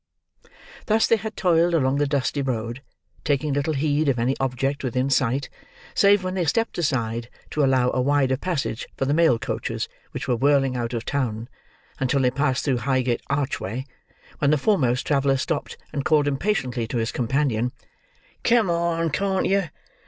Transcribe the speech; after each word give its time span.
Thus, 0.87 1.05
they 1.05 1.17
had 1.17 1.37
toiled 1.37 1.75
along 1.75 1.97
the 1.99 2.07
dusty 2.07 2.41
road, 2.41 2.81
taking 3.23 3.53
little 3.53 3.75
heed 3.75 4.09
of 4.09 4.17
any 4.17 4.35
object 4.39 4.83
within 4.83 5.11
sight, 5.11 5.47
save 5.93 6.23
when 6.23 6.33
they 6.33 6.43
stepped 6.45 6.79
aside 6.79 7.29
to 7.51 7.63
allow 7.63 7.91
a 7.91 8.01
wider 8.01 8.35
passage 8.35 8.87
for 8.97 9.05
the 9.05 9.13
mail 9.13 9.37
coaches 9.37 9.87
which 10.09 10.27
were 10.27 10.35
whirling 10.35 10.75
out 10.75 10.95
of 10.95 11.05
town, 11.05 11.49
until 11.99 12.21
they 12.21 12.31
passed 12.31 12.65
through 12.65 12.77
Highgate 12.77 13.21
archway; 13.29 13.85
when 14.39 14.49
the 14.49 14.57
foremost 14.57 15.05
traveller 15.05 15.37
stopped 15.37 15.77
and 15.93 16.03
called 16.03 16.27
impatiently 16.27 16.87
to 16.87 16.97
his 16.97 17.11
companion, 17.11 17.71
"Come 18.43 18.71
on, 18.71 19.11
can't 19.11 19.45
yer? 19.45 19.69